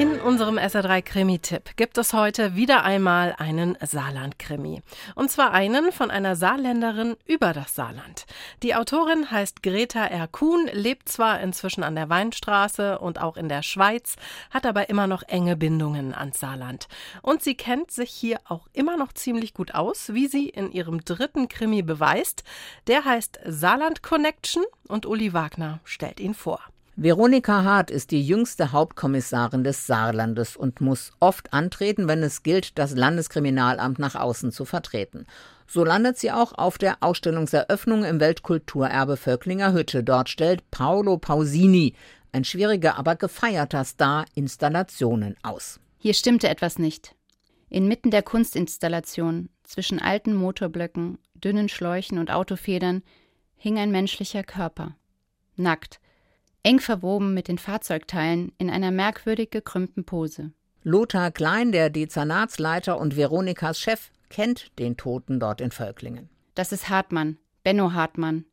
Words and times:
In 0.00 0.18
unserem 0.18 0.56
SR3 0.56 1.02
Krimi-Tipp 1.02 1.76
gibt 1.76 1.98
es 1.98 2.14
heute 2.14 2.56
wieder 2.56 2.84
einmal 2.84 3.34
einen 3.36 3.76
Saarland-Krimi. 3.82 4.80
Und 5.14 5.30
zwar 5.30 5.52
einen 5.52 5.92
von 5.92 6.10
einer 6.10 6.36
Saarländerin 6.36 7.18
über 7.26 7.52
das 7.52 7.74
Saarland. 7.74 8.24
Die 8.62 8.74
Autorin 8.74 9.30
heißt 9.30 9.62
Greta 9.62 10.06
R. 10.06 10.26
Kuhn, 10.26 10.70
lebt 10.72 11.10
zwar 11.10 11.42
inzwischen 11.42 11.82
an 11.82 11.96
der 11.96 12.08
Weinstraße 12.08 12.98
und 12.98 13.20
auch 13.20 13.36
in 13.36 13.50
der 13.50 13.62
Schweiz, 13.62 14.16
hat 14.48 14.64
aber 14.64 14.88
immer 14.88 15.06
noch 15.06 15.22
enge 15.24 15.54
Bindungen 15.54 16.14
ans 16.14 16.40
Saarland. 16.40 16.88
Und 17.20 17.42
sie 17.42 17.54
kennt 17.54 17.90
sich 17.90 18.08
hier 18.08 18.40
auch 18.46 18.68
immer 18.72 18.96
noch 18.96 19.12
ziemlich 19.12 19.52
gut 19.52 19.74
aus, 19.74 20.14
wie 20.14 20.28
sie 20.28 20.48
in 20.48 20.72
ihrem 20.72 21.04
dritten 21.04 21.48
Krimi 21.48 21.82
beweist. 21.82 22.42
Der 22.86 23.04
heißt 23.04 23.40
Saarland 23.44 24.02
Connection 24.02 24.64
und 24.88 25.04
Uli 25.04 25.34
Wagner 25.34 25.80
stellt 25.84 26.20
ihn 26.20 26.32
vor. 26.32 26.60
Veronika 27.02 27.64
Hart 27.64 27.90
ist 27.90 28.10
die 28.10 28.20
jüngste 28.20 28.72
Hauptkommissarin 28.72 29.64
des 29.64 29.86
Saarlandes 29.86 30.54
und 30.54 30.82
muss 30.82 31.12
oft 31.18 31.54
antreten, 31.54 32.08
wenn 32.08 32.22
es 32.22 32.42
gilt, 32.42 32.78
das 32.78 32.94
Landeskriminalamt 32.94 33.98
nach 33.98 34.16
außen 34.16 34.52
zu 34.52 34.66
vertreten. 34.66 35.24
So 35.66 35.82
landet 35.82 36.18
sie 36.18 36.30
auch 36.30 36.52
auf 36.52 36.76
der 36.76 36.98
Ausstellungseröffnung 37.00 38.04
im 38.04 38.20
Weltkulturerbe 38.20 39.16
Völklinger 39.16 39.72
Hütte. 39.72 40.04
Dort 40.04 40.28
stellt 40.28 40.70
Paolo 40.70 41.16
Pausini, 41.16 41.94
ein 42.32 42.44
schwieriger, 42.44 42.98
aber 42.98 43.16
gefeierter 43.16 43.84
Star, 43.84 44.26
Installationen 44.34 45.36
aus. 45.42 45.80
Hier 45.96 46.12
stimmte 46.12 46.50
etwas 46.50 46.78
nicht. 46.78 47.14
Inmitten 47.70 48.10
der 48.10 48.22
Kunstinstallation, 48.22 49.48
zwischen 49.62 50.00
alten 50.00 50.34
Motorblöcken, 50.34 51.16
dünnen 51.32 51.70
Schläuchen 51.70 52.18
und 52.18 52.30
Autofedern, 52.30 53.02
hing 53.56 53.78
ein 53.78 53.90
menschlicher 53.90 54.42
Körper. 54.42 54.96
Nackt, 55.56 55.98
eng 56.62 56.80
verwoben 56.80 57.34
mit 57.34 57.48
den 57.48 57.58
Fahrzeugteilen 57.58 58.52
in 58.58 58.70
einer 58.70 58.90
merkwürdig 58.90 59.50
gekrümmten 59.50 60.04
Pose. 60.04 60.52
Lothar 60.82 61.30
Klein, 61.30 61.72
der 61.72 61.90
Dezernatsleiter 61.90 62.98
und 62.98 63.16
Veronikas 63.16 63.78
Chef, 63.78 64.10
kennt 64.30 64.78
den 64.78 64.96
Toten 64.96 65.40
dort 65.40 65.60
in 65.60 65.70
Völklingen. 65.70 66.30
Das 66.54 66.72
ist 66.72 66.88
Hartmann, 66.88 67.38
Benno 67.62 67.92
Hartmann. 67.92 68.44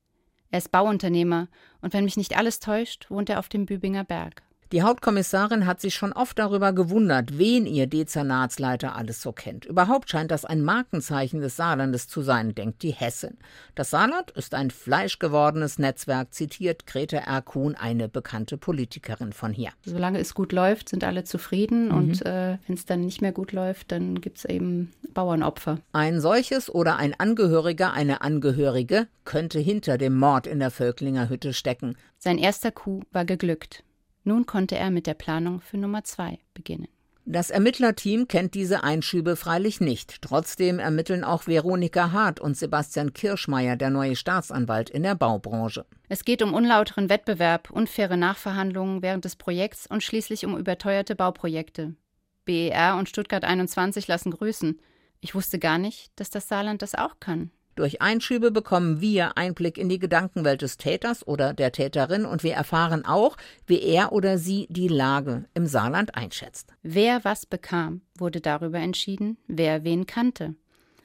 Er 0.51 0.59
ist 0.59 0.71
Bauunternehmer 0.71 1.47
und 1.81 1.93
wenn 1.93 2.05
mich 2.05 2.17
nicht 2.17 2.37
alles 2.37 2.59
täuscht, 2.59 3.09
wohnt 3.09 3.29
er 3.29 3.39
auf 3.39 3.49
dem 3.49 3.65
Bübinger 3.65 4.03
Berg. 4.03 4.43
Die 4.73 4.81
Hauptkommissarin 4.81 5.65
hat 5.65 5.79
sich 5.79 5.95
schon 5.95 6.11
oft 6.11 6.37
darüber 6.37 6.73
gewundert, 6.73 7.37
wen 7.37 7.65
ihr 7.65 7.87
Dezernatsleiter 7.87 8.97
alles 8.97 9.21
so 9.21 9.31
kennt. 9.31 9.63
Überhaupt 9.63 10.09
scheint 10.09 10.29
das 10.29 10.43
ein 10.43 10.61
Markenzeichen 10.61 11.39
des 11.39 11.55
Saarlandes 11.55 12.09
zu 12.09 12.21
sein, 12.21 12.53
denkt 12.53 12.83
die 12.83 12.91
Hessin. 12.91 13.37
Das 13.75 13.91
Saarland 13.91 14.31
ist 14.31 14.53
ein 14.53 14.69
fleischgewordenes 14.69 15.79
Netzwerk, 15.79 16.33
zitiert 16.33 16.85
Grete 16.85 17.17
R. 17.17 17.41
Kuhn, 17.41 17.75
eine 17.75 18.09
bekannte 18.09 18.57
Politikerin 18.57 19.31
von 19.31 19.53
hier. 19.53 19.69
Solange 19.85 20.19
es 20.19 20.33
gut 20.33 20.51
läuft, 20.51 20.89
sind 20.89 21.05
alle 21.05 21.23
zufrieden 21.23 21.85
mhm. 21.85 21.95
und 21.95 22.25
äh, 22.25 22.57
wenn 22.67 22.75
es 22.75 22.85
dann 22.85 22.99
nicht 22.99 23.21
mehr 23.21 23.31
gut 23.31 23.53
läuft, 23.53 23.93
dann 23.93 24.19
gibt 24.19 24.39
es 24.39 24.45
eben 24.45 24.91
Bauernopfer. 25.13 25.79
Ein 25.93 26.19
solches 26.19 26.69
oder 26.69 26.97
ein 26.97 27.17
Angehöriger, 27.17 27.93
eine 27.93 28.21
Angehörige 28.21 29.07
könnte 29.23 29.59
hinter 29.59 29.97
dem 29.97 30.17
Mord 30.17 30.45
in 30.45 30.59
der 30.59 30.71
Völklinger 30.71 31.29
Hütte 31.29 31.53
stecken. 31.53 31.95
Sein 32.17 32.37
erster 32.37 32.71
Coup 32.71 33.05
war 33.11 33.23
geglückt. 33.23 33.83
Nun 34.27 34.45
konnte 34.45 34.75
er 34.75 34.91
mit 34.91 35.07
der 35.07 35.13
Planung 35.13 35.61
für 35.61 35.77
Nummer 35.77 36.03
zwei 36.03 36.39
beginnen. 36.53 36.89
Das 37.23 37.49
Ermittlerteam 37.49 38.27
kennt 38.27 38.55
diese 38.55 38.83
Einschübe 38.83 39.37
freilich 39.37 39.79
nicht. 39.79 40.21
Trotzdem 40.21 40.79
ermitteln 40.79 41.23
auch 41.23 41.47
Veronika 41.47 42.11
Hart 42.11 42.41
und 42.41 42.57
Sebastian 42.57 43.13
Kirschmeier, 43.13 43.77
der 43.77 43.89
neue 43.89 44.17
Staatsanwalt 44.17 44.89
in 44.89 45.03
der 45.03 45.15
Baubranche. 45.15 45.85
Es 46.09 46.25
geht 46.25 46.41
um 46.41 46.53
unlauteren 46.53 47.07
Wettbewerb, 47.07 47.71
unfaire 47.71 48.17
Nachverhandlungen 48.17 49.01
während 49.01 49.23
des 49.23 49.37
Projekts 49.37 49.87
und 49.87 50.03
schließlich 50.03 50.45
um 50.45 50.57
überteuerte 50.57 51.15
Bauprojekte. 51.15 51.95
BER 52.43 52.97
und 52.99 53.07
Stuttgart 53.07 53.45
21 53.45 54.09
lassen 54.09 54.31
grüßen. 54.31 54.77
Ich 55.21 55.35
wusste 55.35 55.57
gar 55.57 55.77
nicht, 55.77 56.11
dass 56.17 56.29
das 56.29 56.49
Saarland 56.49 56.81
das 56.81 56.95
auch 56.95 57.21
kann. 57.21 57.51
Durch 57.77 58.01
Einschübe 58.01 58.49
bekommen 58.49 59.01
wir 59.01 59.37
Einblick 59.37 59.77
in 59.77 59.87
die 59.87 59.99
Gedankenwelt 59.99 60.63
des 60.63 60.77
Täters 60.77 61.25
oder 61.27 61.53
der 61.53 61.71
Täterin 61.71 62.25
und 62.25 62.41
wir 62.41 62.55
erfahren 62.55 63.05
auch, 63.05 63.37
wie 63.67 63.79
er 63.79 64.13
oder 64.13 64.39
sie 64.39 64.65
die 64.71 64.87
Lage 64.87 65.45
im 65.53 65.67
Saarland 65.67 66.15
einschätzt. 66.15 66.73
Wer 66.81 67.23
was 67.23 67.45
bekam, 67.45 68.01
wurde 68.17 68.41
darüber 68.41 68.79
entschieden, 68.79 69.37
wer 69.47 69.83
wen 69.83 70.07
kannte. 70.07 70.55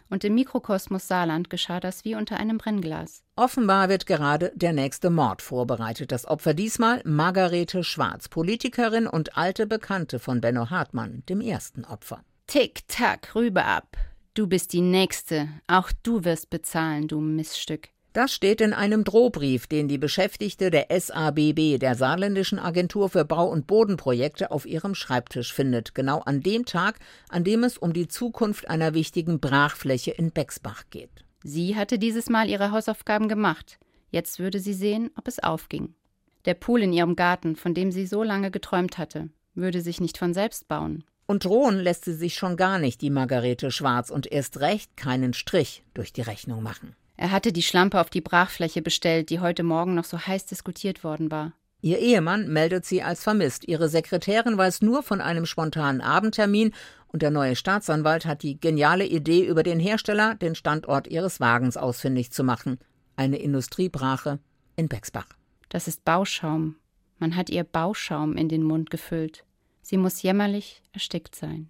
Und 0.09 0.25
im 0.25 0.35
Mikrokosmos 0.35 1.07
Saarland 1.07 1.51
geschah 1.51 1.79
das 1.79 2.07
wie 2.07 2.15
unter 2.15 2.39
einem 2.39 2.57
Brennglas. 2.57 3.23
Offenbar 3.37 3.91
wird 3.91 4.07
gerade 4.07 4.51
der 4.55 4.73
nächste 4.73 5.11
Mord 5.11 5.43
vorbereitet. 5.43 6.11
Das 6.11 6.27
Opfer 6.27 6.55
diesmal 6.55 7.03
Margarete 7.05 7.85
Schwarz, 7.85 8.31
Politikerin 8.31 9.07
und 9.07 9.37
alte 9.37 9.67
Bekannte 9.67 10.19
von 10.19 10.41
Benno 10.41 10.71
Hartmann, 10.71 11.23
dem 11.29 11.43
ersten 11.43 11.85
Opfer. 11.85 12.25
Tick-Tack, 12.47 13.35
rüber 13.35 13.67
ab. 13.67 13.99
Du 14.35 14.47
bist 14.47 14.73
die 14.73 14.81
Nächste. 14.81 15.51
Auch 15.67 15.93
du 16.03 16.25
wirst 16.25 16.49
bezahlen, 16.49 17.07
du 17.07 17.21
Missstück. 17.21 17.91
Das 18.15 18.33
steht 18.33 18.63
in 18.63 18.73
einem 18.73 19.05
Drohbrief, 19.05 19.67
den 19.67 19.89
die 19.89 19.99
Beschäftigte 19.99 20.71
der 20.71 20.87
SABB, 20.91 21.79
der 21.79 21.95
Saarländischen 21.95 22.59
Agentur 22.59 23.11
für 23.11 23.27
Bau- 23.27 23.51
und 23.51 23.67
Bodenprojekte, 23.67 24.51
auf 24.51 24.65
ihrem 24.65 24.95
Schreibtisch 24.95 25.53
findet, 25.53 25.95
genau 25.95 26.21
an 26.21 26.41
dem 26.41 26.65
Tag, 26.65 26.99
an 27.29 27.45
dem 27.45 27.63
es 27.63 27.77
um 27.77 27.93
die 27.93 28.09
Zukunft 28.09 28.71
einer 28.71 28.95
wichtigen 28.95 29.39
Brachfläche 29.39 30.13
in 30.13 30.31
Bexbach 30.31 30.85
geht. 30.89 31.27
Sie 31.45 31.77
hatte 31.77 31.99
dieses 31.99 32.31
Mal 32.31 32.49
ihre 32.49 32.71
Hausaufgaben 32.71 33.29
gemacht. 33.29 33.79
Jetzt 34.11 34.39
würde 34.39 34.61
sie 34.61 34.75
sehen, 34.75 35.11
ob 35.15 35.29
es 35.29 35.43
aufging. 35.43 35.95
Der 36.47 36.55
Pool 36.55 36.83
in 36.83 36.95
ihrem 36.95 37.17
Garten, 37.17 37.55
von 37.55 37.75
dem 37.75 37.93
sie 37.93 38.07
so 38.07 38.23
lange 38.23 38.51
geträumt 38.51 38.97
hatte, 38.97 39.29
würde 39.55 39.83
sich 39.83 40.01
nicht 40.01 40.17
von 40.17 40.33
selbst 40.33 40.69
bauen. 40.69 41.05
Und 41.33 41.47
drohen 41.47 41.81
lässt 41.81 42.05
sie 42.05 42.13
sich 42.13 42.35
schon 42.35 42.59
gar 42.59 42.79
nicht, 42.79 43.01
die 43.01 43.09
Margarete 43.09 43.71
Schwarz, 43.71 44.11
und 44.11 44.31
erst 44.31 44.61
recht 44.61 44.99
keinen 44.99 45.33
Strich 45.33 45.83
durch 45.95 46.13
die 46.13 46.21
Rechnung 46.21 46.63
machen. 46.63 46.95
Er 47.17 47.31
hatte 47.31 47.55
die 47.55 47.63
Schlampe 47.63 47.99
auf 47.99 48.11
die 48.11 48.21
Brachfläche 48.21 48.83
bestellt, 48.83 49.31
die 49.31 49.41
heute 49.41 49.63
Morgen 49.63 49.95
noch 49.95 50.05
so 50.05 50.19
heiß 50.19 50.45
diskutiert 50.45 51.05
worden 51.05 51.31
war. 51.31 51.55
Ihr 51.81 52.01
Ehemann 52.01 52.53
meldet 52.53 52.85
sie 52.85 53.03
als 53.03 53.23
vermisst. 53.23 53.67
Ihre 53.67 53.89
Sekretärin 53.89 54.59
weiß 54.59 54.83
nur 54.83 55.03
von 55.03 55.23
einem 55.23 55.47
spontanen 55.47 56.03
Abendtermin 56.03 56.75
und 57.07 57.23
der 57.23 57.31
neue 57.31 57.57
Staatsanwalt 57.57 58.27
hat 58.27 58.43
die 58.43 58.61
geniale 58.61 59.07
Idee, 59.07 59.47
über 59.47 59.63
den 59.63 59.81
Hersteller 59.81 60.35
den 60.35 60.55
Standort 60.55 61.09
ihres 61.09 61.41
Wagens 61.41 61.79
ausfindig 61.79 62.31
zu 62.31 62.45
machen. 62.45 62.79
Eine 63.17 63.39
Industriebrache 63.39 64.39
in 64.77 64.91
Bexbach. 64.91 65.29
Das 65.71 65.89
ist 65.89 66.05
Bauschaum. 66.05 66.77
Man 67.19 67.37
hat 67.37 67.49
ihr 67.49 67.65
Bauschaum 67.65 68.37
in 68.37 68.51
den 68.51 68.65
Mund 68.65 68.91
gefüllt. 68.91 69.47
Sie 69.83 69.97
muss 69.97 70.23
jämmerlich 70.23 70.83
erstickt 70.93 71.35
sein. 71.35 71.69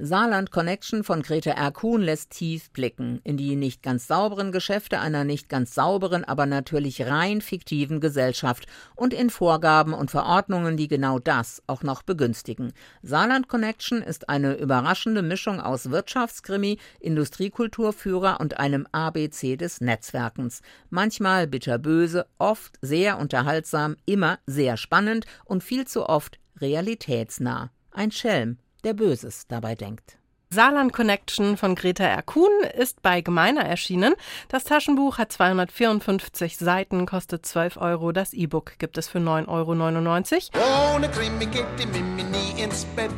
Saarland 0.00 0.52
Connection 0.52 1.02
von 1.02 1.22
Grete 1.22 1.50
R. 1.50 1.72
Kuhn 1.72 2.00
lässt 2.00 2.30
tief 2.30 2.70
blicken 2.70 3.20
in 3.24 3.36
die 3.36 3.56
nicht 3.56 3.82
ganz 3.82 4.06
sauberen 4.06 4.52
Geschäfte 4.52 5.00
einer 5.00 5.24
nicht 5.24 5.48
ganz 5.48 5.74
sauberen, 5.74 6.24
aber 6.24 6.46
natürlich 6.46 7.04
rein 7.06 7.40
fiktiven 7.40 7.98
Gesellschaft 7.98 8.68
und 8.94 9.12
in 9.12 9.28
Vorgaben 9.28 9.94
und 9.94 10.12
Verordnungen, 10.12 10.76
die 10.76 10.86
genau 10.86 11.18
das 11.18 11.64
auch 11.66 11.82
noch 11.82 12.02
begünstigen. 12.02 12.72
Saarland 13.02 13.48
Connection 13.48 14.00
ist 14.00 14.28
eine 14.28 14.54
überraschende 14.54 15.22
Mischung 15.22 15.60
aus 15.60 15.90
Wirtschaftskrimi, 15.90 16.78
Industriekulturführer 17.00 18.38
und 18.38 18.60
einem 18.60 18.86
ABC 18.92 19.56
des 19.56 19.80
Netzwerkens. 19.80 20.62
Manchmal 20.90 21.48
bitterböse, 21.48 22.26
oft 22.38 22.78
sehr 22.82 23.18
unterhaltsam, 23.18 23.96
immer 24.06 24.38
sehr 24.46 24.76
spannend 24.76 25.26
und 25.44 25.64
viel 25.64 25.88
zu 25.88 26.08
oft 26.08 26.38
realitätsnah. 26.60 27.70
Ein 27.90 28.10
Schelm, 28.10 28.58
der 28.84 28.94
Böses 28.94 29.46
dabei 29.48 29.74
denkt. 29.74 30.18
Saarland 30.50 30.94
Connection 30.94 31.58
von 31.58 31.74
Greta 31.74 32.04
R. 32.04 32.22
Kuhn 32.22 32.50
ist 32.74 33.02
bei 33.02 33.20
Gemeiner 33.20 33.64
erschienen. 33.66 34.14
Das 34.48 34.64
Taschenbuch 34.64 35.18
hat 35.18 35.30
254 35.30 36.56
Seiten, 36.56 37.04
kostet 37.04 37.44
12 37.44 37.76
Euro. 37.76 38.12
Das 38.12 38.32
E-Book 38.32 38.78
gibt 38.78 38.96
es 38.96 39.08
für 39.08 39.18
9,99 39.18 40.54
Euro. 40.54 40.96
Ohne 40.96 41.10
Krimi 41.10 41.44
geht 41.44 41.66
die 41.78 41.86
Mimi 41.86 42.22
nie 42.22 42.62
ins 42.62 42.86
Bett. 42.96 43.10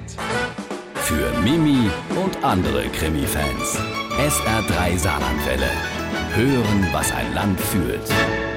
Für 0.97 1.31
Mimi 1.41 1.89
und 2.21 2.43
andere 2.43 2.89
Krimi-Fans. 2.89 3.79
SR3 4.19 4.99
Saarlandwelle. 4.99 5.71
Hören, 6.35 6.89
was 6.93 7.13
ein 7.13 7.33
Land 7.35 7.61
fühlt. 7.61 8.50